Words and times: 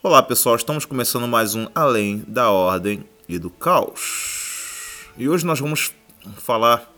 Olá 0.00 0.22
pessoal, 0.22 0.54
estamos 0.54 0.84
começando 0.84 1.26
mais 1.26 1.56
um 1.56 1.66
Além 1.74 2.22
da 2.24 2.52
Ordem 2.52 3.04
e 3.28 3.36
do 3.36 3.50
Caos. 3.50 5.08
E 5.16 5.28
hoje 5.28 5.44
nós 5.44 5.58
vamos 5.58 5.92
falar 6.36 6.88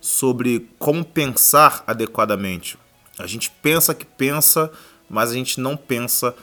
sobre 0.00 0.66
como 0.78 1.04
pensar 1.04 1.84
adequadamente. 1.86 2.78
A 3.18 3.26
gente 3.26 3.50
pensa 3.50 3.94
que 3.94 4.06
pensa, 4.06 4.72
mas 5.10 5.30
a 5.30 5.34
gente 5.34 5.60
não 5.60 5.76
pensa 5.76 6.34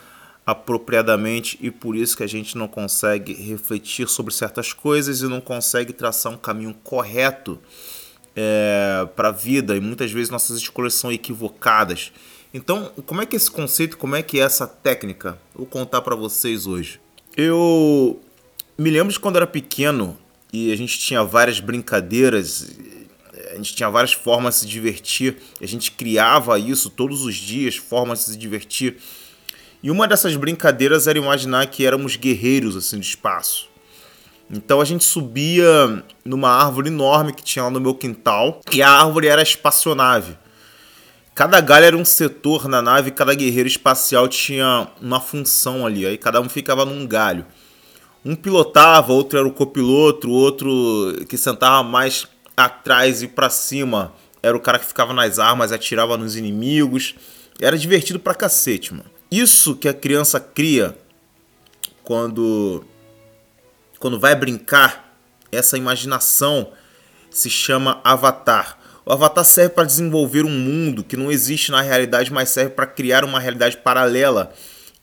apropriadamente 0.45 1.57
e 1.59 1.71
por 1.71 1.95
isso 1.95 2.15
que 2.15 2.23
a 2.23 2.27
gente 2.27 2.55
não 2.55 2.67
consegue 2.67 3.33
refletir 3.33 4.07
sobre 4.07 4.31
certas 4.31 4.71
coisas 4.71 5.21
e 5.21 5.27
não 5.27 5.41
consegue 5.41 5.91
traçar 5.91 6.31
um 6.31 6.37
caminho 6.37 6.75
correto 6.83 7.59
é, 8.35 9.07
para 9.15 9.29
a 9.29 9.31
vida 9.31 9.75
e 9.75 9.79
muitas 9.79 10.11
vezes 10.11 10.29
nossas 10.29 10.55
escolhas 10.59 10.93
são 10.93 11.11
equivocadas. 11.11 12.11
Então, 12.55 12.89
como 13.05 13.21
é 13.21 13.25
que 13.25 13.35
esse 13.35 13.51
conceito, 13.51 13.97
como 13.97 14.15
é 14.15 14.23
que 14.23 14.39
é 14.39 14.43
essa 14.43 14.65
técnica? 14.65 15.37
Vou 15.53 15.65
contar 15.65 15.99
para 15.99 16.15
vocês 16.15 16.65
hoje. 16.65 17.01
Eu 17.35 18.21
me 18.77 18.89
lembro 18.89 19.11
de 19.11 19.19
quando 19.19 19.35
era 19.35 19.45
pequeno 19.45 20.17
e 20.53 20.71
a 20.71 20.75
gente 20.77 20.97
tinha 20.97 21.21
várias 21.21 21.59
brincadeiras, 21.59 22.77
a 23.51 23.55
gente 23.55 23.75
tinha 23.75 23.89
várias 23.89 24.13
formas 24.13 24.53
de 24.53 24.59
se 24.61 24.67
divertir, 24.67 25.35
a 25.61 25.65
gente 25.65 25.91
criava 25.91 26.57
isso 26.57 26.89
todos 26.89 27.25
os 27.25 27.35
dias, 27.35 27.75
formas 27.75 28.19
de 28.19 28.25
se 28.31 28.37
divertir. 28.37 28.99
E 29.83 29.91
uma 29.91 30.07
dessas 30.07 30.33
brincadeiras 30.37 31.07
era 31.07 31.19
imaginar 31.19 31.67
que 31.67 31.85
éramos 31.85 32.15
guerreiros 32.15 32.77
assim 32.77 33.01
de 33.01 33.05
espaço. 33.05 33.67
Então 34.49 34.79
a 34.79 34.85
gente 34.85 35.03
subia 35.03 36.01
numa 36.23 36.51
árvore 36.51 36.87
enorme 36.87 37.33
que 37.33 37.43
tinha 37.43 37.65
lá 37.65 37.69
no 37.69 37.81
meu 37.81 37.93
quintal, 37.93 38.61
e 38.71 38.81
a 38.81 38.89
árvore 38.89 39.27
era 39.27 39.41
a 39.41 39.43
espaçonave. 39.43 40.37
Cada 41.35 41.59
galho 41.59 41.85
era 41.85 41.97
um 41.97 42.05
setor 42.05 42.69
na 42.69 42.81
nave, 42.81 43.11
cada 43.11 43.35
guerreiro 43.35 43.67
espacial 43.67 44.25
tinha 44.29 44.87
uma 45.01 45.19
função 45.19 45.85
ali, 45.85 46.05
aí 46.05 46.17
cada 46.17 46.39
um 46.39 46.47
ficava 46.47 46.85
num 46.85 47.05
galho. 47.05 47.45
Um 48.23 48.37
pilotava, 48.37 49.11
outro 49.11 49.37
era 49.37 49.45
o 49.45 49.51
copiloto, 49.51 50.31
outro 50.31 51.13
que 51.27 51.37
sentava 51.37 51.83
mais 51.83 52.25
atrás 52.55 53.21
e 53.21 53.27
para 53.27 53.49
cima 53.49 54.13
era 54.41 54.55
o 54.55 54.61
cara 54.61 54.79
que 54.79 54.85
ficava 54.85 55.13
nas 55.13 55.37
armas, 55.37 55.73
atirava 55.73 56.15
nos 56.15 56.37
inimigos. 56.37 57.15
Era 57.59 57.77
divertido 57.77 58.17
pra 58.17 58.33
cacete, 58.33 58.93
mano. 58.93 59.11
Isso 59.29 59.75
que 59.75 59.89
a 59.89 59.93
criança 59.93 60.39
cria 60.39 60.97
quando 62.01 62.81
quando 63.99 64.17
vai 64.17 64.35
brincar, 64.35 65.17
essa 65.51 65.77
imaginação 65.77 66.71
se 67.29 67.49
chama 67.49 67.99
avatar. 68.05 68.84
O 69.05 69.13
Avatar 69.13 69.45
serve 69.45 69.69
para 69.69 69.83
desenvolver 69.83 70.43
um 70.43 70.49
mundo 70.49 71.03
que 71.03 71.15
não 71.15 71.31
existe 71.31 71.69
na 71.69 71.81
realidade, 71.81 72.33
mas 72.33 72.49
serve 72.49 72.71
para 72.71 72.87
criar 72.87 73.23
uma 73.23 73.39
realidade 73.39 73.77
paralela. 73.77 74.51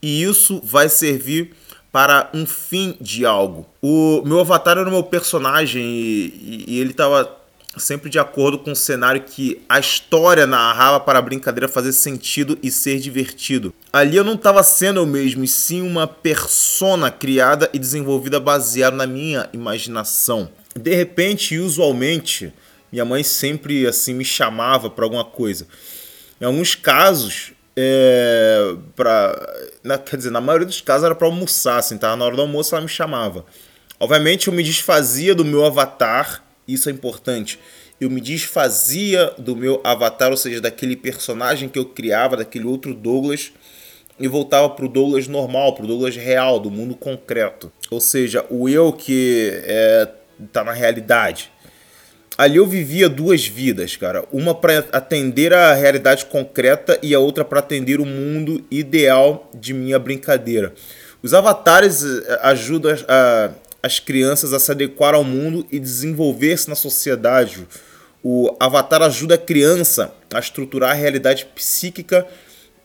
E 0.03 0.25
isso 0.25 0.61
vai 0.64 0.89
servir 0.89 1.55
para 1.92 2.28
um 2.34 2.44
fim 2.44 2.97
de 3.00 3.25
algo. 3.25 3.64
O 3.81 4.22
meu 4.25 4.41
Avatar 4.41 4.77
era 4.77 4.89
o 4.89 4.92
meu 4.92 5.05
personagem 5.05 5.84
e, 5.84 6.64
e 6.67 6.81
ele 6.81 6.91
estava 6.91 7.39
sempre 7.77 8.11
de 8.11 8.19
acordo 8.19 8.59
com 8.59 8.72
o 8.72 8.77
cenário 8.77 9.22
que 9.22 9.62
a 9.69 9.78
história 9.78 10.47
narrava 10.47 10.98
para 10.98 11.20
a 11.20 11.22
brincadeira 11.22 11.69
fazer 11.69 11.92
sentido 11.92 12.59
e 12.61 12.70
ser 12.70 12.98
divertido. 12.98 13.72
Ali 13.92 14.16
eu 14.16 14.25
não 14.25 14.34
estava 14.34 14.62
sendo 14.64 14.98
eu 15.00 15.06
mesmo, 15.06 15.44
e 15.44 15.48
sim 15.48 15.81
uma 15.81 16.06
persona 16.06 17.11
criada 17.11 17.70
e 17.72 17.78
desenvolvida 17.78 18.41
baseada 18.41 18.97
na 18.97 19.06
minha 19.06 19.48
imaginação. 19.53 20.50
De 20.75 20.94
repente, 20.94 21.59
usualmente, 21.59 22.53
minha 22.93 23.05
mãe 23.07 23.25
sempre 23.25 23.87
assim 23.87 24.12
me 24.12 24.25
chamava 24.25 24.91
para 24.91 25.05
alguma 25.05 25.25
coisa. 25.25 25.67
Em 26.39 26.45
alguns 26.45 26.75
casos, 26.75 27.53
é, 27.75 28.75
quer 30.05 30.17
dizer, 30.17 30.31
na 30.31 30.41
maioria 30.41 30.67
dos 30.67 30.81
casos 30.83 31.05
era 31.05 31.15
para 31.15 31.27
almoçar, 31.27 31.79
assim, 31.79 31.97
tá? 31.97 32.15
Na 32.15 32.25
hora 32.25 32.37
do 32.37 32.43
almoço 32.43 32.75
ela 32.75 32.83
me 32.83 32.89
chamava. 32.89 33.47
Obviamente 33.99 34.49
eu 34.49 34.53
me 34.53 34.62
desfazia 34.62 35.34
do 35.34 35.45
meu 35.45 35.65
avatar, 35.65 36.45
isso 36.69 36.89
é 36.89 36.93
importante. 36.93 37.59
Eu 38.01 38.11
me 38.11 38.21
desfazia 38.21 39.33
do 39.39 39.56
meu 39.56 39.81
avatar, 39.84 40.31
ou 40.31 40.37
seja, 40.37 40.61
daquele 40.61 40.97
personagem 40.97 41.69
que 41.69 41.78
eu 41.78 41.84
criava, 41.84 42.37
daquele 42.37 42.66
outro 42.66 42.95
Douglas, 42.95 43.53
e 44.19 44.28
voltava 44.28 44.69
para 44.69 44.84
o 44.84 44.89
Douglas 44.89 45.28
normal, 45.28 45.75
para 45.75 45.84
o 45.84 45.87
Douglas 45.87 46.16
real, 46.16 46.59
do 46.61 46.71
mundo 46.71 46.95
concreto. 46.95 47.72
Ou 47.91 48.00
seja, 48.00 48.45
o 48.50 48.69
eu 48.69 48.93
que 48.93 49.50
é, 49.65 50.09
tá 50.53 50.65
na 50.65 50.72
realidade 50.72 51.50
ali 52.37 52.56
eu 52.56 52.66
vivia 52.66 53.09
duas 53.09 53.47
vidas, 53.47 53.97
cara. 53.97 54.25
Uma 54.32 54.54
para 54.54 54.78
atender 54.93 55.53
a 55.53 55.75
realidade 55.75 56.26
concreta 56.26 56.98
e 57.03 57.15
a 57.15 57.19
outra 57.19 57.44
para 57.44 57.59
atender 57.59 58.00
o 58.00 58.06
mundo 58.06 58.65
ideal 58.70 59.50
de 59.54 59.72
minha 59.72 59.98
brincadeira. 59.98 60.72
Os 61.22 61.34
avatares 61.34 62.03
eh, 62.04 62.41
ajudam 62.42 62.92
a, 63.09 63.50
as 63.82 63.98
crianças 63.98 64.53
a 64.53 64.59
se 64.59 64.71
adequar 64.71 65.15
ao 65.15 65.25
mundo 65.25 65.66
e 65.71 65.78
desenvolver-se 65.78 66.69
na 66.69 66.75
sociedade. 66.75 67.66
O 68.22 68.56
avatar 68.59 69.03
ajuda 69.03 69.34
a 69.34 69.38
criança 69.38 70.12
a 70.32 70.38
estruturar 70.38 70.91
a 70.91 70.94
realidade 70.94 71.47
psíquica 71.54 72.26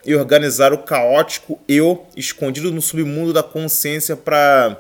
e 0.06 0.16
organizar 0.16 0.74
o 0.74 0.80
caótico 0.80 1.60
eu 1.68 2.06
escondido 2.16 2.72
no 2.72 2.82
submundo 2.82 3.34
da 3.34 3.44
consciência 3.44 4.16
para 4.16 4.78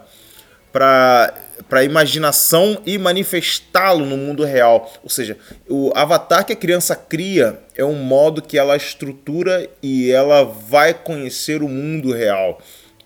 para 0.72 1.33
para 1.69 1.84
imaginação 1.84 2.81
e 2.85 2.97
manifestá-lo 2.97 4.06
no 4.06 4.18
mundo 4.18 4.44
real. 4.44 4.91
Ou 5.03 5.09
seja, 5.09 5.38
o 5.68 5.91
avatar 5.95 6.45
que 6.45 6.53
a 6.53 6.56
criança 6.56 6.95
cria 6.95 7.59
é 7.75 7.84
um 7.84 7.95
modo 7.95 8.41
que 8.41 8.57
ela 8.57 8.75
estrutura 8.75 9.69
e 9.81 10.12
ela 10.12 10.44
vai 10.44 10.94
conhecer 10.94 11.62
o 11.62 11.69
mundo 11.69 12.12
real 12.12 12.59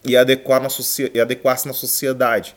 e 0.03 0.17
adequar 0.17 0.61
na 0.61 0.69
e 1.13 1.19
adequar-se 1.19 1.67
na 1.67 1.73
sociedade. 1.73 2.55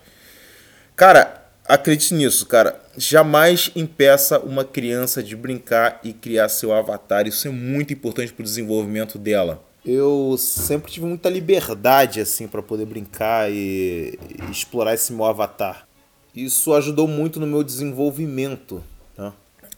Cara, 0.96 1.42
acredite 1.66 2.14
nisso, 2.14 2.46
cara. 2.46 2.80
Jamais 2.96 3.70
impeça 3.74 4.38
uma 4.38 4.64
criança 4.64 5.22
de 5.22 5.34
brincar 5.34 6.00
e 6.04 6.12
criar 6.12 6.48
seu 6.48 6.72
avatar. 6.72 7.26
Isso 7.26 7.48
é 7.48 7.50
muito 7.50 7.92
importante 7.92 8.32
para 8.32 8.42
o 8.42 8.44
desenvolvimento 8.44 9.18
dela 9.18 9.62
eu 9.84 10.36
sempre 10.38 10.90
tive 10.90 11.04
muita 11.04 11.28
liberdade 11.28 12.20
assim 12.20 12.48
para 12.48 12.62
poder 12.62 12.86
brincar 12.86 13.52
e, 13.52 14.18
explorar 14.50 14.94
esse 14.94 15.12
meu 15.12 15.26
avatar. 15.26 15.86
Isso 16.34 16.72
ajudou 16.72 17.06
muito 17.06 17.38
no 17.38 17.46
meu 17.46 17.62
desenvolvimento. 17.62 18.82
Tá? 19.14 19.32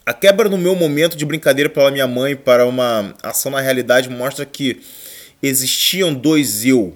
A 0.05 0.13
quebra 0.13 0.47
no 0.47 0.57
meu 0.57 0.75
momento 0.75 1.17
de 1.17 1.25
brincadeira 1.25 1.69
pela 1.69 1.91
minha 1.91 2.07
mãe 2.07 2.35
para 2.35 2.65
uma 2.65 3.13
ação 3.21 3.51
na 3.51 3.59
realidade 3.59 4.09
mostra 4.09 4.45
que 4.45 4.81
existiam 5.43 6.13
dois 6.13 6.65
eu. 6.65 6.95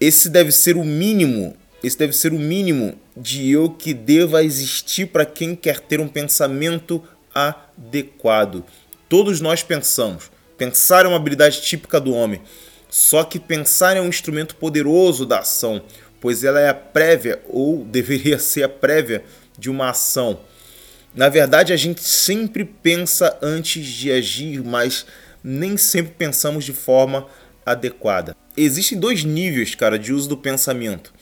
Esse 0.00 0.28
deve 0.28 0.52
ser 0.52 0.76
o 0.76 0.84
mínimo, 0.84 1.56
esse 1.82 1.98
deve 1.98 2.12
ser 2.12 2.32
o 2.32 2.38
mínimo 2.38 2.94
de 3.16 3.50
eu 3.50 3.68
que 3.68 3.92
deva 3.92 4.44
existir 4.44 5.06
para 5.06 5.26
quem 5.26 5.56
quer 5.56 5.80
ter 5.80 6.00
um 6.00 6.08
pensamento 6.08 7.02
adequado. 7.34 8.64
Todos 9.08 9.40
nós 9.40 9.62
pensamos. 9.62 10.33
Pensar 10.56 11.04
é 11.04 11.08
uma 11.08 11.16
habilidade 11.16 11.60
típica 11.62 12.00
do 12.00 12.14
homem. 12.14 12.40
Só 12.88 13.24
que 13.24 13.40
pensar 13.40 13.96
é 13.96 14.00
um 14.00 14.08
instrumento 14.08 14.54
poderoso 14.54 15.26
da 15.26 15.40
ação, 15.40 15.82
pois 16.20 16.44
ela 16.44 16.60
é 16.60 16.68
a 16.68 16.74
prévia, 16.74 17.42
ou 17.48 17.84
deveria 17.84 18.38
ser 18.38 18.62
a 18.62 18.68
prévia, 18.68 19.24
de 19.58 19.68
uma 19.68 19.90
ação. 19.90 20.40
Na 21.14 21.28
verdade, 21.28 21.72
a 21.72 21.76
gente 21.76 22.02
sempre 22.02 22.64
pensa 22.64 23.36
antes 23.42 23.84
de 23.86 24.10
agir, 24.12 24.62
mas 24.62 25.06
nem 25.42 25.76
sempre 25.76 26.12
pensamos 26.16 26.64
de 26.64 26.72
forma 26.72 27.26
adequada. 27.64 28.36
Existem 28.56 28.98
dois 28.98 29.24
níveis, 29.24 29.74
cara, 29.74 29.98
de 29.98 30.12
uso 30.12 30.28
do 30.28 30.36
pensamento. 30.36 31.12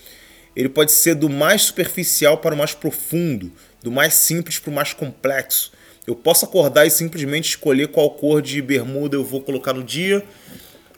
Ele 0.54 0.68
pode 0.68 0.92
ser 0.92 1.14
do 1.14 1.30
mais 1.30 1.62
superficial 1.62 2.38
para 2.38 2.54
o 2.54 2.58
mais 2.58 2.74
profundo, 2.74 3.50
do 3.82 3.90
mais 3.90 4.14
simples 4.14 4.58
para 4.58 4.70
o 4.70 4.74
mais 4.74 4.92
complexo. 4.92 5.72
Eu 6.06 6.16
posso 6.16 6.44
acordar 6.44 6.86
e 6.86 6.90
simplesmente 6.90 7.50
escolher 7.50 7.88
qual 7.88 8.10
cor 8.10 8.42
de 8.42 8.60
bermuda 8.60 9.16
eu 9.16 9.24
vou 9.24 9.40
colocar 9.40 9.72
no 9.72 9.84
dia, 9.84 10.22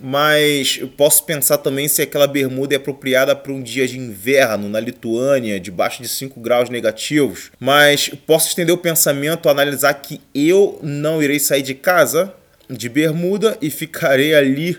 mas 0.00 0.78
eu 0.80 0.88
posso 0.88 1.24
pensar 1.24 1.58
também 1.58 1.88
se 1.88 2.00
aquela 2.00 2.26
bermuda 2.26 2.74
é 2.74 2.78
apropriada 2.78 3.36
para 3.36 3.52
um 3.52 3.62
dia 3.62 3.86
de 3.86 3.98
inverno 3.98 4.68
na 4.68 4.80
Lituânia, 4.80 5.60
debaixo 5.60 6.02
de 6.02 6.08
5 6.08 6.40
graus 6.40 6.70
negativos. 6.70 7.50
Mas 7.60 8.08
posso 8.26 8.48
estender 8.48 8.74
o 8.74 8.78
pensamento, 8.78 9.48
analisar 9.48 9.92
que 9.94 10.20
eu 10.34 10.78
não 10.82 11.22
irei 11.22 11.38
sair 11.38 11.62
de 11.62 11.74
casa 11.74 12.34
de 12.68 12.88
bermuda 12.88 13.58
e 13.60 13.70
ficarei 13.70 14.34
ali 14.34 14.78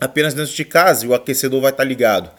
apenas 0.00 0.34
dentro 0.34 0.54
de 0.54 0.64
casa 0.64 1.04
e 1.04 1.08
o 1.08 1.14
aquecedor 1.14 1.60
vai 1.60 1.70
estar 1.70 1.84
ligado. 1.84 2.30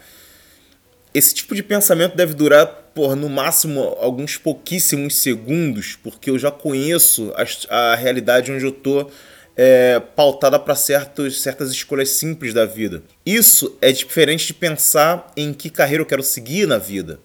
Esse 1.15 1.33
tipo 1.33 1.55
de 1.55 1.63
pensamento 1.63 2.13
deve 2.17 2.33
durar 2.33 2.67
por 2.93 3.15
no 3.15 3.29
máximo 3.29 3.95
alguns 4.01 4.35
pouquíssimos 4.35 5.15
segundos, 5.15 5.97
porque 6.03 6.29
eu 6.29 6.37
já 6.37 6.51
conheço 6.51 7.33
a, 7.69 7.91
a 7.93 7.95
realidade 7.95 8.51
onde 8.51 8.65
eu 8.65 8.71
tô 8.73 9.09
é, 9.55 9.97
pautada 10.13 10.59
para 10.59 10.75
certas 10.75 11.71
escolhas 11.71 12.09
simples 12.09 12.53
da 12.53 12.65
vida. 12.65 13.01
Isso 13.25 13.77
é 13.81 13.93
diferente 13.93 14.47
de 14.47 14.53
pensar 14.55 15.31
em 15.37 15.53
que 15.53 15.69
carreira 15.69 16.01
eu 16.01 16.05
quero 16.05 16.21
seguir 16.21 16.67
na 16.67 16.77
vida. 16.77 17.17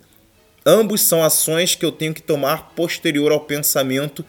Ambos 0.64 1.00
são 1.00 1.24
ações 1.24 1.74
que 1.74 1.84
eu 1.84 1.90
tenho 1.90 2.14
que 2.14 2.22
tomar 2.22 2.70
posterior 2.76 3.32
ao 3.32 3.40
pensamento, 3.40 4.24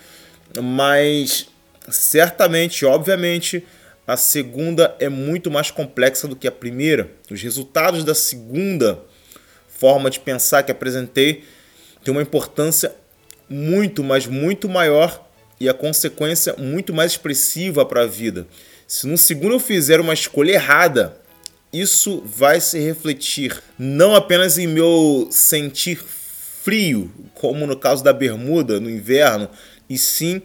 mas 0.59 1.45
certamente, 1.87 2.83
obviamente, 2.83 3.63
a 4.07 4.17
segunda 4.17 4.95
é 4.99 5.07
muito 5.07 5.51
mais 5.51 5.69
complexa 5.69 6.27
do 6.27 6.35
que 6.35 6.47
a 6.47 6.51
primeira. 6.51 7.11
Os 7.29 7.39
resultados 7.43 8.03
da 8.03 8.15
segunda 8.15 9.10
forma 9.81 10.11
de 10.11 10.19
pensar 10.19 10.61
que 10.61 10.71
apresentei 10.71 11.43
tem 12.03 12.11
uma 12.11 12.21
importância 12.21 12.93
muito, 13.49 14.03
mas 14.03 14.27
muito 14.27 14.69
maior 14.69 15.27
e 15.59 15.67
a 15.67 15.73
consequência 15.73 16.55
muito 16.55 16.93
mais 16.93 17.13
expressiva 17.13 17.83
para 17.83 18.03
a 18.03 18.05
vida. 18.05 18.45
Se 18.87 19.07
no 19.07 19.17
segundo 19.17 19.55
eu 19.55 19.59
fizer 19.59 19.99
uma 19.99 20.13
escolha 20.13 20.51
errada, 20.51 21.17
isso 21.73 22.21
vai 22.23 22.61
se 22.61 22.77
refletir 22.79 23.59
não 23.77 24.15
apenas 24.15 24.59
em 24.59 24.67
meu 24.67 25.27
sentir 25.31 25.97
frio, 25.97 27.11
como 27.33 27.65
no 27.65 27.75
caso 27.75 28.03
da 28.03 28.13
bermuda 28.13 28.79
no 28.79 28.89
inverno, 28.89 29.49
e 29.89 29.97
sim 29.97 30.43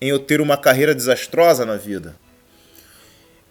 em 0.00 0.08
eu 0.08 0.18
ter 0.18 0.40
uma 0.40 0.56
carreira 0.56 0.94
desastrosa 0.94 1.66
na 1.66 1.76
vida. 1.76 2.16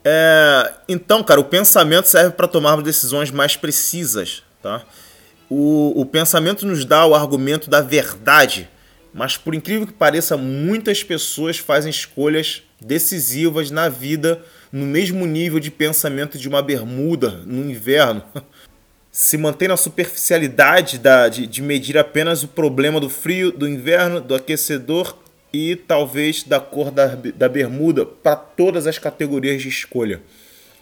É, 0.04 0.74
então, 0.90 1.24
cara, 1.24 1.40
o 1.40 1.45
pensamento 1.45 2.07
serve 2.07 2.31
para 2.31 2.48
tomarmos 2.48 2.83
decisões 2.83 3.30
mais 3.30 3.56
precisas, 3.56 4.42
tá? 4.63 4.83
O, 5.50 6.02
o 6.02 6.06
pensamento 6.06 6.66
nos 6.66 6.84
dá 6.84 7.06
o 7.06 7.16
argumento 7.16 7.70
da 7.70 7.82
verdade, 7.82 8.70
mas 9.14 9.38
por 9.38 9.56
incrível 9.56 9.88
que 9.88 9.94
pareça, 9.94 10.36
muitas 10.36 11.04
pessoas 11.04 11.58
fazem 11.58 11.90
escolhas 11.90 12.64
decisivas 12.80 13.72
na 13.72 13.90
vida 13.90 14.42
no 14.72 14.86
mesmo 14.86 15.26
nível 15.26 15.60
de 15.60 15.72
pensamento 15.72 16.38
de 16.38 16.48
uma 16.48 16.62
bermuda 16.62 17.42
no 17.46 17.70
inverno. 17.70 18.22
Se 19.12 19.38
mantém 19.38 19.68
na 19.68 19.78
superficialidade 19.78 21.00
da, 21.00 21.28
de, 21.28 21.48
de 21.48 21.62
medir 21.62 21.98
apenas 21.98 22.44
o 22.44 22.48
problema 22.48 23.00
do 23.00 23.10
frio, 23.10 23.52
do 23.52 23.68
inverno, 23.68 24.22
do 24.22 24.36
aquecedor 24.36 25.18
e 25.52 25.76
talvez 25.76 26.44
da 26.44 26.60
cor 26.60 26.92
da, 26.92 27.16
da 27.16 27.50
bermuda 27.50 28.06
para 28.06 28.36
todas 28.36 28.86
as 28.86 29.00
categorias 29.00 29.62
de 29.62 29.70
escolha. 29.70 30.22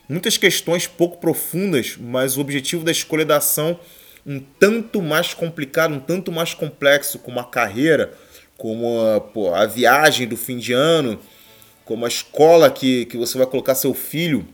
Muitas 0.10 0.38
questões 0.38 0.86
pouco 0.86 1.18
profundas, 1.18 1.96
mas 1.98 2.36
o 2.36 2.42
objetivo 2.42 2.84
da 2.84 2.92
escolha 2.92 3.24
da 3.26 3.38
ação 3.38 3.80
um 4.26 4.40
tanto 4.40 5.02
mais 5.02 5.34
complicado, 5.34 5.94
um 5.94 6.00
tanto 6.00 6.32
mais 6.32 6.54
complexo, 6.54 7.20
como 7.20 7.40
a 7.40 7.44
carreira, 7.44 8.14
como 8.58 9.02
a, 9.02 9.22
pô, 9.22 9.54
a 9.54 9.66
viagem 9.66 10.28
do 10.28 10.36
fim 10.36 10.58
de 10.58 10.74
ano, 10.74 11.20
como 11.84 12.06
a 12.06 12.08
escola 12.08 12.72
que, 12.72 13.06
que 13.06 13.18
você 13.18 13.38
vai 13.38 13.46
colocar 13.46 13.76
seu 13.76 13.94
filho 13.94 14.48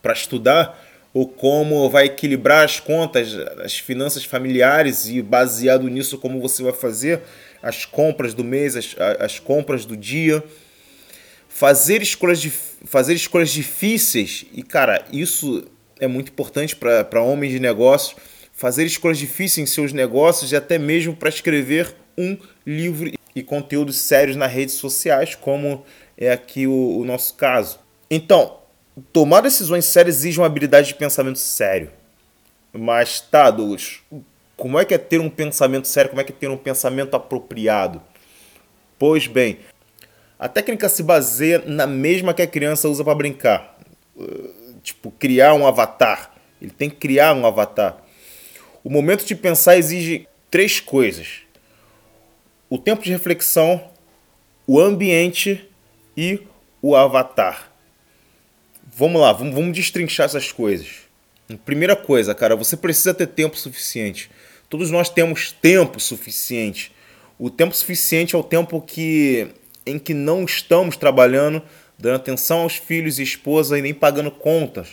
para 0.00 0.12
estudar, 0.12 0.80
ou 1.12 1.28
como 1.28 1.90
vai 1.90 2.06
equilibrar 2.06 2.64
as 2.64 2.80
contas, 2.80 3.34
as 3.62 3.78
finanças 3.78 4.24
familiares 4.24 5.08
e 5.08 5.20
baseado 5.20 5.88
nisso 5.88 6.16
como 6.16 6.40
você 6.40 6.62
vai 6.62 6.72
fazer 6.72 7.20
as 7.62 7.84
compras 7.84 8.32
do 8.32 8.42
mês, 8.42 8.76
as, 8.76 8.94
as 9.18 9.38
compras 9.38 9.84
do 9.84 9.96
dia, 9.96 10.42
fazer 11.48 12.00
escolhas, 12.00 12.44
fazer 12.86 13.14
escolhas 13.14 13.50
difíceis, 13.50 14.46
e 14.52 14.62
cara, 14.62 15.04
isso 15.12 15.64
é 16.00 16.06
muito 16.06 16.30
importante 16.30 16.74
para 16.74 17.20
homens 17.20 17.52
de 17.52 17.60
negócios, 17.60 18.16
fazer 18.62 18.84
escolhas 18.86 19.18
difíceis 19.18 19.58
em 19.58 19.66
seus 19.66 19.92
negócios 19.92 20.52
e 20.52 20.56
até 20.56 20.78
mesmo 20.78 21.16
para 21.16 21.28
escrever 21.28 21.96
um 22.16 22.38
livro 22.64 23.10
e 23.34 23.42
conteúdos 23.42 23.96
sérios 23.96 24.36
nas 24.36 24.52
redes 24.52 24.76
sociais, 24.76 25.34
como 25.34 25.84
é 26.16 26.30
aqui 26.30 26.68
o, 26.68 26.98
o 26.98 27.04
nosso 27.04 27.34
caso. 27.34 27.80
Então, 28.08 28.58
tomar 29.12 29.40
decisões 29.40 29.84
sérias 29.86 30.18
exige 30.18 30.38
uma 30.38 30.46
habilidade 30.46 30.86
de 30.86 30.94
pensamento 30.94 31.40
sério. 31.40 31.90
Mas 32.72 33.20
tá, 33.20 33.50
Douglas, 33.50 33.98
como 34.56 34.78
é 34.78 34.84
que 34.84 34.94
é 34.94 34.98
ter 34.98 35.20
um 35.20 35.28
pensamento 35.28 35.88
sério? 35.88 36.10
Como 36.10 36.20
é 36.20 36.24
que 36.24 36.30
é 36.30 36.36
ter 36.36 36.48
um 36.48 36.56
pensamento 36.56 37.16
apropriado? 37.16 38.00
Pois 38.96 39.26
bem, 39.26 39.58
a 40.38 40.48
técnica 40.48 40.88
se 40.88 41.02
baseia 41.02 41.64
na 41.66 41.88
mesma 41.88 42.32
que 42.32 42.42
a 42.42 42.46
criança 42.46 42.88
usa 42.88 43.02
para 43.02 43.16
brincar. 43.16 43.76
Tipo, 44.84 45.10
criar 45.10 45.52
um 45.52 45.66
avatar. 45.66 46.30
Ele 46.60 46.70
tem 46.70 46.88
que 46.88 46.94
criar 46.94 47.34
um 47.34 47.44
avatar. 47.44 48.02
O 48.84 48.90
momento 48.90 49.24
de 49.24 49.34
pensar 49.34 49.76
exige 49.76 50.26
três 50.50 50.80
coisas: 50.80 51.42
o 52.68 52.78
tempo 52.78 53.02
de 53.02 53.10
reflexão, 53.10 53.90
o 54.66 54.80
ambiente 54.80 55.68
e 56.16 56.40
o 56.80 56.96
avatar. 56.96 57.70
Vamos 58.94 59.20
lá, 59.20 59.32
vamos, 59.32 59.54
vamos 59.54 59.76
destrinchar 59.76 60.26
essas 60.26 60.52
coisas. 60.52 61.02
Primeira 61.64 61.94
coisa, 61.94 62.34
cara, 62.34 62.56
você 62.56 62.76
precisa 62.76 63.14
ter 63.14 63.26
tempo 63.26 63.56
suficiente. 63.56 64.30
Todos 64.68 64.90
nós 64.90 65.08
temos 65.08 65.52
tempo 65.52 66.00
suficiente. 66.00 66.92
O 67.38 67.50
tempo 67.50 67.74
suficiente 67.74 68.34
é 68.34 68.38
o 68.38 68.42
tempo 68.42 68.80
que 68.80 69.48
em 69.84 69.98
que 69.98 70.14
não 70.14 70.44
estamos 70.44 70.96
trabalhando, 70.96 71.62
dando 71.98 72.16
atenção 72.16 72.60
aos 72.60 72.76
filhos 72.76 73.18
e 73.18 73.22
esposa 73.22 73.78
e 73.78 73.82
nem 73.82 73.92
pagando 73.92 74.30
contas. 74.30 74.88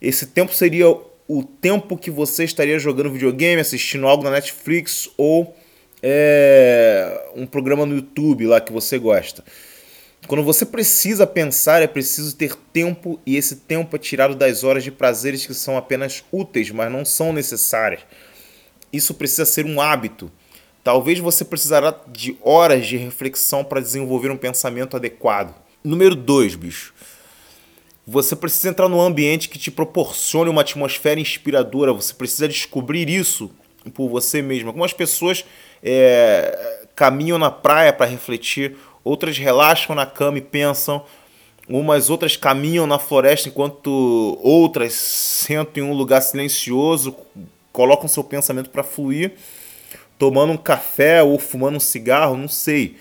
Esse 0.00 0.26
tempo 0.26 0.52
seria 0.54 0.86
o 1.28 1.42
tempo 1.42 1.96
que 1.96 2.10
você 2.10 2.44
estaria 2.44 2.78
jogando 2.78 3.10
videogame, 3.10 3.60
assistindo 3.60 4.06
algo 4.06 4.24
na 4.24 4.30
Netflix 4.30 5.08
ou 5.16 5.56
é, 6.02 7.30
um 7.34 7.46
programa 7.46 7.86
no 7.86 7.96
YouTube 7.96 8.46
lá 8.46 8.60
que 8.60 8.72
você 8.72 8.98
gosta. 8.98 9.44
Quando 10.26 10.44
você 10.44 10.64
precisa 10.64 11.26
pensar, 11.26 11.82
é 11.82 11.86
preciso 11.86 12.36
ter 12.36 12.54
tempo 12.72 13.20
e 13.26 13.36
esse 13.36 13.56
tempo 13.56 13.96
é 13.96 13.98
tirado 13.98 14.34
das 14.34 14.62
horas 14.62 14.84
de 14.84 14.90
prazeres 14.90 15.44
que 15.44 15.54
são 15.54 15.76
apenas 15.76 16.24
úteis, 16.30 16.70
mas 16.70 16.90
não 16.90 17.04
são 17.04 17.32
necessárias 17.32 18.00
isso 18.92 19.14
precisa 19.14 19.46
ser 19.46 19.64
um 19.64 19.80
hábito. 19.80 20.30
Talvez 20.84 21.18
você 21.18 21.44
precisará 21.44 21.98
de 22.08 22.36
horas 22.42 22.86
de 22.86 22.96
reflexão 22.96 23.64
para 23.64 23.80
desenvolver 23.80 24.30
um 24.30 24.36
pensamento 24.36 24.96
adequado. 24.96 25.54
Número 25.82 26.14
2, 26.14 26.54
bicho. 26.56 26.92
Você 28.06 28.34
precisa 28.34 28.68
entrar 28.68 28.88
num 28.88 29.00
ambiente 29.00 29.48
que 29.48 29.58
te 29.58 29.70
proporcione 29.70 30.50
uma 30.50 30.62
atmosfera 30.62 31.20
inspiradora. 31.20 31.92
Você 31.92 32.12
precisa 32.12 32.48
descobrir 32.48 33.08
isso 33.08 33.50
por 33.94 34.08
você 34.08 34.42
mesmo. 34.42 34.68
Algumas 34.68 34.92
pessoas 34.92 35.44
é, 35.82 36.86
caminham 36.94 37.38
na 37.38 37.50
praia 37.50 37.92
para 37.92 38.06
refletir, 38.06 38.76
outras 39.04 39.38
relaxam 39.38 39.94
na 39.94 40.06
cama 40.06 40.38
e 40.38 40.42
pensam, 40.42 41.04
umas 41.68 42.10
outras 42.10 42.36
caminham 42.36 42.86
na 42.86 42.98
floresta 42.98 43.48
enquanto 43.48 44.38
outras 44.42 44.94
sentam 44.94 45.84
em 45.84 45.86
um 45.86 45.94
lugar 45.94 46.20
silencioso 46.20 47.16
colocam 47.72 48.06
seu 48.06 48.22
pensamento 48.22 48.70
para 48.70 48.82
fluir, 48.82 49.32
tomando 50.18 50.52
um 50.52 50.56
café 50.56 51.22
ou 51.22 51.38
fumando 51.38 51.76
um 51.76 51.80
cigarro, 51.80 52.36
não 52.36 52.48
sei. 52.48 52.96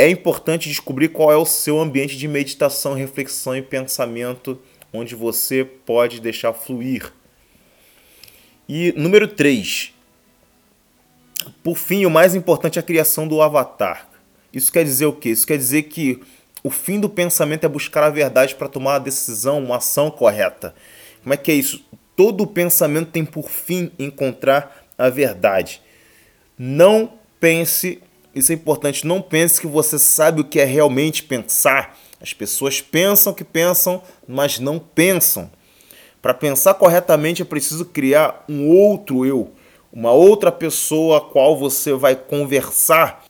É 0.00 0.08
importante 0.08 0.66
descobrir 0.66 1.08
qual 1.08 1.30
é 1.30 1.36
o 1.36 1.44
seu 1.44 1.78
ambiente 1.78 2.16
de 2.16 2.26
meditação, 2.26 2.94
reflexão 2.94 3.54
e 3.54 3.60
pensamento 3.60 4.58
onde 4.90 5.14
você 5.14 5.62
pode 5.62 6.22
deixar 6.22 6.54
fluir. 6.54 7.12
E 8.66 8.94
número 8.96 9.28
3. 9.28 9.92
Por 11.62 11.76
fim, 11.76 12.06
o 12.06 12.10
mais 12.10 12.34
importante 12.34 12.78
é 12.78 12.80
a 12.80 12.82
criação 12.82 13.28
do 13.28 13.42
avatar. 13.42 14.08
Isso 14.50 14.72
quer 14.72 14.84
dizer 14.84 15.04
o 15.04 15.12
quê? 15.12 15.28
Isso 15.28 15.46
quer 15.46 15.58
dizer 15.58 15.82
que 15.82 16.18
o 16.64 16.70
fim 16.70 16.98
do 16.98 17.10
pensamento 17.10 17.64
é 17.64 17.68
buscar 17.68 18.02
a 18.02 18.08
verdade 18.08 18.54
para 18.54 18.68
tomar 18.70 18.94
a 18.94 19.00
decisão, 19.00 19.62
uma 19.62 19.76
ação 19.76 20.10
correta. 20.10 20.74
Como 21.22 21.34
é 21.34 21.36
que 21.36 21.50
é 21.50 21.54
isso? 21.54 21.84
Todo 22.16 22.46
pensamento 22.46 23.10
tem 23.10 23.26
por 23.26 23.50
fim 23.50 23.92
encontrar 23.98 24.82
a 24.96 25.10
verdade. 25.10 25.82
Não 26.58 27.12
pense, 27.38 28.02
isso 28.34 28.52
é 28.52 28.54
importante, 28.54 29.06
não 29.06 29.20
pense 29.20 29.60
que 29.60 29.66
você 29.66 29.98
sabe 29.98 30.40
o 30.40 30.44
que 30.44 30.60
é 30.60 30.64
realmente 30.64 31.22
pensar. 31.22 31.98
As 32.20 32.32
pessoas 32.32 32.80
pensam 32.80 33.32
que 33.32 33.44
pensam, 33.44 34.02
mas 34.26 34.58
não 34.58 34.78
pensam. 34.78 35.50
Para 36.20 36.34
pensar 36.34 36.74
corretamente 36.74 37.42
é 37.42 37.44
preciso 37.44 37.84
criar 37.84 38.44
um 38.48 38.68
outro 38.68 39.24
eu, 39.24 39.52
uma 39.92 40.12
outra 40.12 40.52
pessoa 40.52 41.18
a 41.18 41.20
qual 41.20 41.56
você 41.56 41.92
vai 41.92 42.14
conversar. 42.14 43.24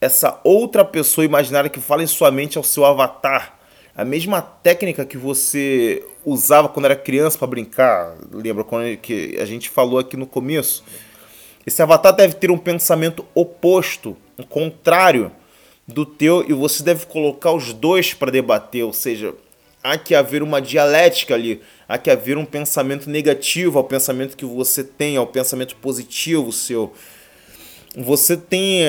Essa 0.00 0.40
outra 0.44 0.84
pessoa 0.84 1.24
imaginária 1.24 1.70
que 1.70 1.80
fala 1.80 2.02
em 2.02 2.06
sua 2.06 2.30
mente 2.30 2.58
é 2.58 2.60
o 2.60 2.64
seu 2.64 2.84
avatar 2.84 3.58
a 3.98 4.04
mesma 4.04 4.40
técnica 4.40 5.04
que 5.04 5.18
você 5.18 6.06
usava 6.24 6.68
quando 6.68 6.84
era 6.84 6.94
criança 6.94 7.36
para 7.36 7.48
brincar, 7.48 8.16
lembra 8.30 8.62
quando 8.62 8.96
que 8.98 9.36
a 9.40 9.44
gente 9.44 9.68
falou 9.68 9.98
aqui 9.98 10.16
no 10.16 10.24
começo? 10.24 10.84
Esse 11.68 11.82
avatar 11.82 12.14
deve 12.14 12.34
ter 12.34 12.50
um 12.50 12.58
pensamento 12.58 13.26
oposto, 13.34 14.16
um 14.38 14.42
contrário 14.42 15.30
do 15.86 16.06
teu 16.06 16.44
e 16.48 16.52
você 16.52 16.82
deve 16.82 17.06
colocar 17.06 17.52
os 17.52 17.72
dois 17.72 18.14
para 18.14 18.30
debater, 18.30 18.84
ou 18.84 18.92
seja, 18.92 19.34
há 19.82 19.98
que 19.98 20.14
haver 20.14 20.42
uma 20.42 20.60
dialética 20.60 21.34
ali, 21.34 21.60
há 21.86 21.98
que 21.98 22.10
haver 22.10 22.38
um 22.38 22.44
pensamento 22.44 23.10
negativo 23.10 23.78
ao 23.78 23.84
pensamento 23.84 24.36
que 24.36 24.44
você 24.44 24.82
tem, 24.82 25.16
ao 25.16 25.26
pensamento 25.26 25.76
positivo 25.76 26.52
seu. 26.52 26.92
Você 27.96 28.36
tem, 28.36 28.82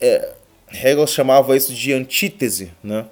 é, 0.00 0.32
Hegel 0.72 1.06
chamava 1.08 1.56
isso 1.56 1.74
de 1.74 1.92
antítese, 1.92 2.70
né? 2.82 3.06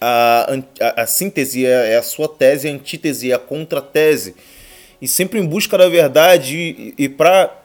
a, 0.00 0.46
a, 0.80 1.02
a 1.02 1.06
síntese 1.06 1.66
é, 1.66 1.94
é 1.94 1.96
a 1.98 2.02
sua 2.02 2.28
tese, 2.28 2.68
a 2.68 2.72
antítese 2.72 3.30
é 3.30 3.34
a 3.34 3.38
contratese. 3.38 4.34
E 5.00 5.08
sempre 5.08 5.38
em 5.38 5.46
busca 5.46 5.76
da 5.78 5.88
verdade 5.88 6.56
e, 6.56 6.94
e 6.96 7.08
para 7.08 7.56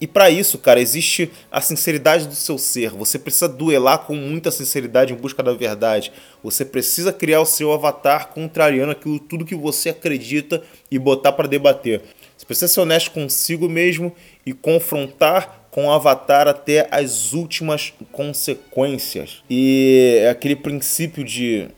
E 0.00 0.06
para 0.06 0.28
isso, 0.28 0.58
cara, 0.58 0.80
existe 0.80 1.30
a 1.50 1.60
sinceridade 1.60 2.26
do 2.26 2.34
seu 2.34 2.58
ser. 2.58 2.90
Você 2.90 3.18
precisa 3.18 3.48
duelar 3.48 4.00
com 4.00 4.14
muita 4.14 4.50
sinceridade 4.50 5.12
em 5.12 5.16
busca 5.16 5.42
da 5.42 5.54
verdade. 5.54 6.12
Você 6.42 6.64
precisa 6.64 7.12
criar 7.12 7.40
o 7.40 7.46
seu 7.46 7.72
avatar 7.72 8.28
contrariando 8.28 8.92
aquilo 8.92 9.18
tudo 9.18 9.46
que 9.46 9.54
você 9.54 9.90
acredita 9.90 10.62
e 10.90 10.98
botar 10.98 11.32
para 11.32 11.48
debater. 11.48 12.02
Você 12.36 12.44
precisa 12.44 12.68
ser 12.68 12.80
honesto 12.80 13.12
consigo 13.12 13.68
mesmo 13.68 14.12
e 14.44 14.52
confrontar 14.52 15.68
com 15.70 15.86
o 15.86 15.92
avatar 15.92 16.46
até 16.46 16.86
as 16.90 17.32
últimas 17.32 17.92
consequências. 18.12 19.42
E 19.48 20.18
é 20.20 20.28
aquele 20.28 20.54
princípio 20.54 21.24
de 21.24 21.68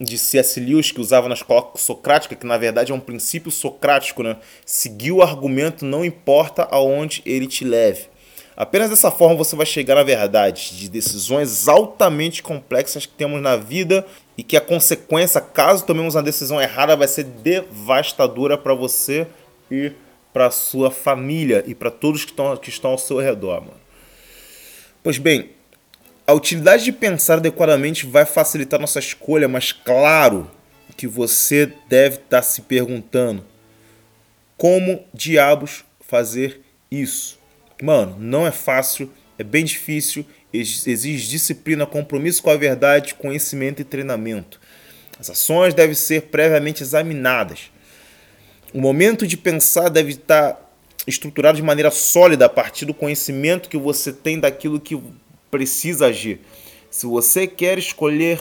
de 0.00 0.16
C.S. 0.16 0.60
Lewis 0.60 0.90
que 0.92 1.00
usava 1.00 1.28
na 1.28 1.34
escola 1.34 1.70
socrática, 1.76 2.36
que 2.36 2.46
na 2.46 2.56
verdade 2.56 2.92
é 2.92 2.94
um 2.94 3.00
princípio 3.00 3.50
socrático, 3.50 4.22
né? 4.22 4.36
Seguir 4.64 5.12
o 5.12 5.22
argumento 5.22 5.84
não 5.84 6.04
importa 6.04 6.68
aonde 6.70 7.22
ele 7.26 7.46
te 7.46 7.64
leve. 7.64 8.06
Apenas 8.56 8.90
dessa 8.90 9.10
forma 9.10 9.36
você 9.36 9.54
vai 9.54 9.66
chegar 9.66 9.94
na 9.94 10.02
verdade 10.02 10.76
de 10.76 10.88
decisões 10.88 11.68
altamente 11.68 12.42
complexas 12.42 13.06
que 13.06 13.12
temos 13.12 13.40
na 13.40 13.56
vida 13.56 14.04
e 14.36 14.42
que 14.42 14.56
a 14.56 14.60
consequência, 14.60 15.40
caso 15.40 15.86
tomemos 15.86 16.14
uma 16.16 16.22
decisão 16.22 16.60
errada, 16.60 16.96
vai 16.96 17.06
ser 17.06 17.24
devastadora 17.24 18.58
para 18.58 18.74
você 18.74 19.26
e 19.70 19.92
para 20.32 20.50
sua 20.50 20.90
família 20.90 21.64
e 21.66 21.74
para 21.74 21.90
todos 21.90 22.24
que 22.24 22.30
estão, 22.30 22.56
que 22.56 22.68
estão 22.68 22.90
ao 22.92 22.98
seu 22.98 23.18
redor, 23.18 23.60
mano. 23.60 23.80
Pois 25.02 25.18
bem, 25.18 25.50
a 26.28 26.34
utilidade 26.34 26.84
de 26.84 26.92
pensar 26.92 27.38
adequadamente 27.38 28.04
vai 28.04 28.26
facilitar 28.26 28.78
nossa 28.78 28.98
escolha, 28.98 29.48
mas 29.48 29.72
claro 29.72 30.50
que 30.94 31.06
você 31.06 31.72
deve 31.88 32.16
estar 32.16 32.28
tá 32.28 32.42
se 32.42 32.60
perguntando 32.60 33.42
como 34.54 35.02
diabos 35.14 35.86
fazer 36.02 36.60
isso. 36.90 37.38
Mano, 37.82 38.14
não 38.20 38.46
é 38.46 38.50
fácil, 38.50 39.10
é 39.38 39.42
bem 39.42 39.64
difícil, 39.64 40.26
exige 40.52 41.30
disciplina, 41.30 41.86
compromisso 41.86 42.42
com 42.42 42.50
a 42.50 42.56
verdade, 42.58 43.14
conhecimento 43.14 43.80
e 43.80 43.84
treinamento. 43.84 44.60
As 45.18 45.30
ações 45.30 45.72
devem 45.72 45.94
ser 45.94 46.24
previamente 46.24 46.82
examinadas. 46.82 47.70
O 48.74 48.82
momento 48.82 49.26
de 49.26 49.38
pensar 49.38 49.88
deve 49.88 50.10
estar 50.10 50.52
tá 50.52 50.60
estruturado 51.06 51.56
de 51.56 51.62
maneira 51.62 51.90
sólida 51.90 52.44
a 52.44 52.50
partir 52.50 52.84
do 52.84 52.92
conhecimento 52.92 53.70
que 53.70 53.78
você 53.78 54.12
tem 54.12 54.38
daquilo 54.38 54.78
que 54.78 54.94
precisa 55.50 56.06
agir. 56.06 56.40
Se 56.90 57.06
você 57.06 57.46
quer 57.46 57.78
escolher 57.78 58.40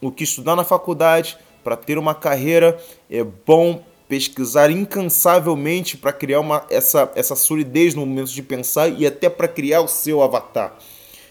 o 0.00 0.10
que 0.10 0.24
estudar 0.24 0.56
na 0.56 0.64
faculdade 0.64 1.36
para 1.64 1.76
ter 1.76 1.98
uma 1.98 2.14
carreira, 2.14 2.78
é 3.10 3.22
bom 3.22 3.82
pesquisar 4.08 4.70
incansavelmente 4.70 5.96
para 5.96 6.12
criar 6.12 6.40
uma, 6.40 6.64
essa, 6.70 7.12
essa 7.14 7.36
solidez 7.36 7.94
no 7.94 8.06
momento 8.06 8.30
de 8.30 8.42
pensar 8.42 8.88
e 8.88 9.06
até 9.06 9.28
para 9.28 9.46
criar 9.46 9.82
o 9.82 9.88
seu 9.88 10.22
avatar. 10.22 10.78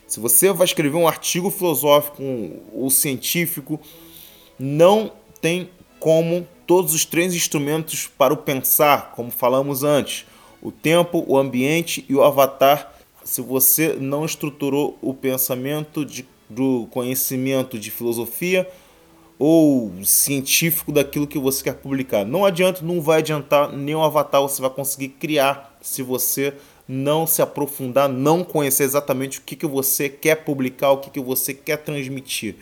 Se 0.06 0.20
você 0.20 0.54
vai 0.54 0.66
escrever 0.66 0.96
um 0.96 1.08
artigo 1.08 1.50
filosófico 1.50 2.22
ou 2.72 2.90
científico, 2.90 3.80
não 4.60 5.12
tem 5.42 5.70
como 6.00 6.48
todos 6.66 6.94
os 6.94 7.04
três 7.04 7.34
instrumentos 7.34 8.08
para 8.08 8.34
o 8.34 8.38
pensar, 8.38 9.12
como 9.16 9.32
falamos 9.32 9.84
antes: 9.84 10.26
o 10.62 10.72
tempo, 10.72 11.24
o 11.28 11.38
ambiente 11.38 12.06
e 12.08 12.16
o 12.16 12.24
avatar 12.24 12.94
se 13.28 13.42
você 13.42 13.98
não 14.00 14.24
estruturou 14.24 14.98
o 15.02 15.14
pensamento 15.14 16.06
de, 16.06 16.26
do 16.50 16.88
conhecimento 16.90 17.78
de 17.78 17.92
filosofia 17.92 18.66
ou 19.38 19.92
científico 20.06 20.94
daquilo 20.94 21.28
que 21.28 21.38
você 21.38 21.62
quer 21.66 21.76
publicar. 21.76 22.26
Não 22.26 22.46
adianta, 22.46 22.82
não 22.86 23.02
vai 23.02 23.20
adiantar 23.20 23.70
nenhum 23.74 24.02
avatar 24.02 24.42
você 24.42 24.62
vai 24.62 24.72
conseguir 24.72 25.10
criar 25.10 25.78
se 25.82 26.02
você 26.02 26.54
não 26.88 27.28
se 27.28 27.42
aprofundar, 27.42 28.08
não 28.08 28.46
conhecer 28.46 28.84
exatamente 28.84 29.40
o 29.40 29.42
que, 29.42 29.58
que 29.58 29.68
você 29.68 30.08
quer 30.08 30.36
publicar, 30.46 30.92
o 30.92 31.00
que, 31.00 31.10
que 31.10 31.20
você 31.20 31.54
quer 31.54 31.76
transmitir. 31.80 32.56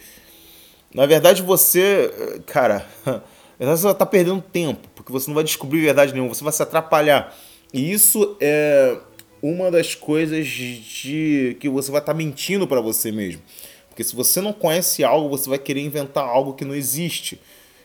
Na 0.91 1.05
verdade, 1.05 1.43
você, 1.43 2.41
cara, 2.47 2.87
você 3.59 3.83
vai 3.83 3.91
estar 3.91 4.05
perdendo 4.07 4.41
tempo, 4.41 4.89
porque 4.95 5.11
você 5.11 5.27
não 5.27 5.35
vai 5.35 5.43
descobrir 5.43 5.81
verdade 5.81 6.11
nenhuma, 6.11 6.33
você 6.33 6.43
vai 6.43 6.51
se 6.51 6.63
atrapalhar. 6.63 7.37
E 7.71 7.91
isso 7.91 8.35
é 8.41 8.97
uma 9.45 9.69
das 9.69 9.93
coisas 9.93 10.47
de 10.47 11.55
que 11.59 11.69
você 11.69 11.91
vai 11.91 12.01
estar 12.01 12.13
tá 12.13 12.17
mentindo 12.17 12.67
para 12.67 12.81
você 12.81 13.11
mesmo. 13.11 13.41
Porque 13.89 14.03
se 14.03 14.15
você 14.15 14.41
não 14.41 14.51
conhece 14.51 15.03
algo, 15.03 15.29
você 15.29 15.47
vai 15.47 15.59
querer 15.59 15.81
inventar 15.81 16.27
algo 16.27 16.53
que 16.53 16.65
não 16.65 16.73
existe. 16.73 17.39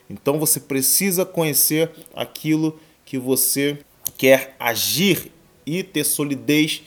Então 0.09 0.39
você 0.39 0.59
precisa 0.59 1.23
conhecer 1.23 1.91
aquilo 2.15 2.79
que 3.05 3.17
você 3.17 3.77
quer 4.17 4.55
agir 4.59 5.31
e 5.63 5.83
ter 5.83 6.03
solidez 6.03 6.81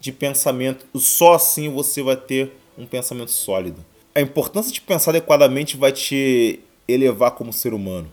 de 0.00 0.10
pensamento. 0.10 0.84
Só 0.98 1.34
assim 1.34 1.68
você 1.70 2.02
vai 2.02 2.16
ter 2.16 2.52
um 2.76 2.86
pensamento 2.86 3.30
sólido. 3.30 3.84
A 4.14 4.20
importância 4.20 4.72
de 4.72 4.80
pensar 4.80 5.12
adequadamente 5.12 5.76
vai 5.76 5.92
te 5.92 6.58
elevar 6.88 7.30
como 7.30 7.52
ser 7.52 7.72
humano. 7.72 8.10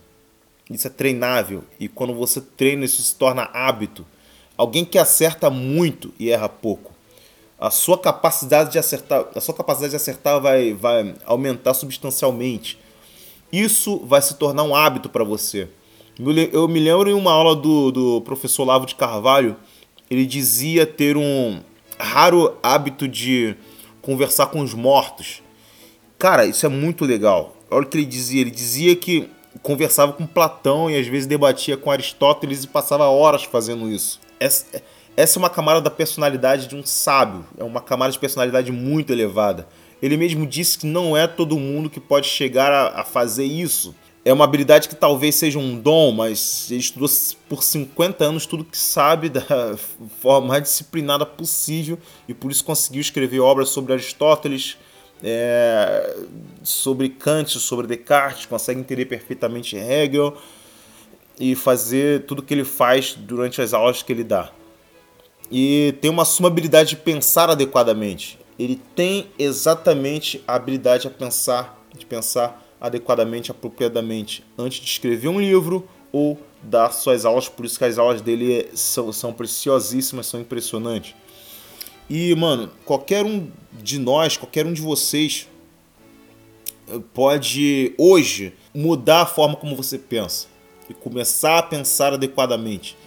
Isso 0.69 0.85
é 0.85 0.89
treinável 0.89 1.63
e 1.79 1.87
quando 1.87 2.13
você 2.13 2.39
treina, 2.39 2.85
isso 2.85 3.01
se 3.01 3.15
torna 3.15 3.49
hábito. 3.53 4.05
Alguém 4.57 4.85
que 4.85 4.97
acerta 4.97 5.49
muito 5.49 6.13
e 6.17 6.29
erra 6.29 6.47
pouco. 6.47 6.93
A 7.59 7.69
sua 7.69 7.97
capacidade 7.97 8.71
de 8.71 8.79
acertar, 8.79 9.25
a 9.35 9.41
sua 9.41 9.53
capacidade 9.53 9.91
de 9.91 9.95
acertar 9.97 10.39
vai, 10.41 10.73
vai 10.73 11.13
aumentar 11.25 11.73
substancialmente. 11.73 12.77
Isso 13.51 13.99
vai 14.05 14.21
se 14.21 14.35
tornar 14.35 14.63
um 14.63 14.75
hábito 14.75 15.09
para 15.09 15.23
você. 15.23 15.67
Eu 16.53 16.67
me 16.67 16.79
lembro 16.79 17.09
em 17.09 17.13
uma 17.13 17.31
aula 17.31 17.55
do, 17.55 17.91
do 17.91 18.21
professor 18.21 18.63
Lavo 18.63 18.85
de 18.85 18.95
Carvalho, 18.95 19.57
ele 20.09 20.25
dizia 20.25 20.85
ter 20.85 21.17
um 21.17 21.59
raro 21.99 22.57
hábito 22.63 23.07
de 23.07 23.55
conversar 24.01 24.47
com 24.47 24.61
os 24.61 24.73
mortos. 24.73 25.41
Cara, 26.17 26.45
isso 26.45 26.65
é 26.65 26.69
muito 26.69 27.03
legal. 27.03 27.55
Olha 27.69 27.85
o 27.85 27.89
que 27.89 27.97
ele 27.97 28.05
dizia. 28.05 28.39
Ele 28.39 28.51
dizia 28.51 28.95
que 28.95 29.29
conversava 29.61 30.13
com 30.13 30.25
Platão 30.25 30.89
e 30.89 30.97
às 30.97 31.07
vezes 31.07 31.27
debatia 31.27 31.75
com 31.75 31.91
Aristóteles 31.91 32.63
e 32.63 32.67
passava 32.67 33.05
horas 33.05 33.43
fazendo 33.43 33.89
isso 33.89 34.24
essa, 34.45 34.65
essa 35.17 35.37
é 35.37 35.39
uma 35.39 35.49
camada 35.49 35.81
da 35.81 35.89
personalidade 35.89 36.67
de 36.67 36.75
um 36.75 36.85
sábio, 36.85 37.45
é 37.57 37.63
uma 37.63 37.81
camada 37.81 38.11
de 38.11 38.19
personalidade 38.19 38.71
muito 38.71 39.11
elevada. 39.11 39.67
Ele 40.01 40.17
mesmo 40.17 40.45
disse 40.45 40.77
que 40.77 40.85
não 40.85 41.15
é 41.15 41.25
todo 41.25 41.57
mundo 41.57 41.89
que 41.89 41.99
pode 41.99 42.27
chegar 42.27 42.71
a, 42.71 43.01
a 43.01 43.03
fazer 43.03 43.45
isso. 43.45 43.95
É 44.23 44.33
uma 44.33 44.43
habilidade 44.43 44.89
que 44.89 44.95
talvez 44.95 45.35
seja 45.35 45.59
um 45.59 45.79
dom, 45.79 46.11
mas 46.11 46.69
ele 46.69 46.79
estudou 46.79 47.07
por 47.47 47.63
50 47.63 48.23
anos 48.23 48.45
tudo 48.45 48.65
que 48.65 48.77
sabe 48.77 49.29
da 49.29 49.41
forma 50.19 50.47
mais 50.47 50.63
disciplinada 50.63 51.25
possível 51.25 51.97
e 52.27 52.33
por 52.33 52.51
isso 52.51 52.63
conseguiu 52.63 53.01
escrever 53.01 53.39
obras 53.39 53.69
sobre 53.69 53.93
Aristóteles, 53.93 54.77
é, 55.23 56.17
sobre 56.63 57.09
Kant, 57.09 57.57
sobre 57.59 57.87
Descartes, 57.87 58.47
consegue 58.47 58.79
entender 58.79 59.05
perfeitamente 59.05 59.77
Hegel 59.77 60.35
e 61.39 61.55
fazer 61.55 62.25
tudo 62.25 62.41
que 62.41 62.53
ele 62.53 62.63
faz 62.63 63.13
durante 63.13 63.61
as 63.61 63.73
aulas 63.73 64.01
que 64.01 64.11
ele 64.11 64.23
dá. 64.23 64.51
E 65.51 65.95
tem 66.01 66.09
uma 66.09 66.25
suma 66.25 66.47
habilidade 66.47 66.91
de 66.91 66.95
pensar 66.97 67.49
adequadamente. 67.49 68.39
Ele 68.57 68.81
tem 68.95 69.27
exatamente 69.37 70.41
a 70.47 70.55
habilidade 70.55 71.07
de 71.07 71.13
pensar, 71.13 71.85
de 71.95 72.05
pensar 72.05 72.65
adequadamente, 72.79 73.51
apropriadamente, 73.51 74.43
antes 74.57 74.79
de 74.79 74.87
escrever 74.87 75.27
um 75.27 75.39
livro 75.39 75.87
ou 76.11 76.39
dar 76.63 76.91
suas 76.91 77.25
aulas. 77.25 77.49
Por 77.49 77.65
isso 77.65 77.77
que 77.77 77.85
as 77.85 77.97
aulas 77.97 78.21
dele 78.21 78.69
são, 78.73 79.11
são 79.11 79.33
preciosíssimas, 79.33 80.25
são 80.27 80.39
impressionantes. 80.39 81.13
E, 82.09 82.33
mano, 82.35 82.71
qualquer 82.85 83.25
um 83.25 83.49
de 83.73 83.99
nós, 83.99 84.37
qualquer 84.37 84.65
um 84.65 84.73
de 84.73 84.81
vocês 84.81 85.47
eh, 86.87 86.99
pode 87.13 87.93
hoje 87.97 88.53
mudar 88.73 89.21
a 89.23 89.25
forma 89.25 89.55
como 89.55 89.75
você 89.75 89.97
pensa 89.97 90.54
e 90.89 90.93
começar 90.93 91.59
a 91.59 91.63
pensar 91.63 92.13
adequadamente. 92.13 92.97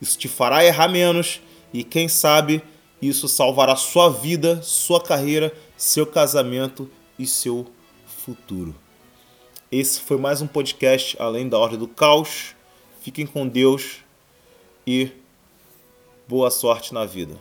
Isso 0.00 0.18
te 0.18 0.28
fará 0.28 0.64
errar 0.64 0.88
menos 0.88 1.40
e, 1.72 1.82
quem 1.82 2.08
sabe, 2.08 2.62
isso 3.00 3.28
salvará 3.28 3.76
sua 3.76 4.08
vida, 4.08 4.60
sua 4.62 5.00
carreira, 5.00 5.52
seu 5.76 6.06
casamento 6.06 6.90
e 7.18 7.26
seu 7.26 7.66
futuro. 8.06 8.74
Esse 9.70 10.00
foi 10.00 10.16
mais 10.16 10.40
um 10.40 10.46
podcast 10.46 11.16
Além 11.20 11.48
da 11.48 11.58
Ordem 11.58 11.78
do 11.78 11.88
Caos. 11.88 12.54
Fiquem 13.00 13.26
com 13.26 13.46
Deus 13.46 13.98
e 14.86 15.10
boa 16.28 16.50
sorte 16.50 16.94
na 16.94 17.04
vida. 17.04 17.36